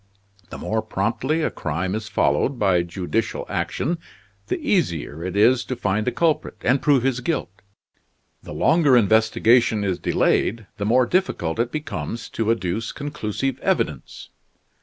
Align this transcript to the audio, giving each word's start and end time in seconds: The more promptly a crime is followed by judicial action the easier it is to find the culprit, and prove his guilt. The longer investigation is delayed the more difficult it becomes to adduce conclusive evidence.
The 0.49 0.57
more 0.57 0.81
promptly 0.81 1.43
a 1.43 1.51
crime 1.51 1.93
is 1.93 2.07
followed 2.09 2.57
by 2.57 2.81
judicial 2.81 3.45
action 3.47 3.99
the 4.47 4.57
easier 4.59 5.23
it 5.23 5.37
is 5.37 5.63
to 5.65 5.75
find 5.75 6.07
the 6.07 6.11
culprit, 6.11 6.57
and 6.61 6.81
prove 6.81 7.03
his 7.03 7.19
guilt. 7.19 7.61
The 8.41 8.51
longer 8.51 8.97
investigation 8.97 9.83
is 9.83 9.99
delayed 9.99 10.65
the 10.77 10.87
more 10.87 11.05
difficult 11.05 11.59
it 11.59 11.71
becomes 11.71 12.29
to 12.29 12.49
adduce 12.49 12.91
conclusive 12.91 13.59
evidence. 13.59 14.29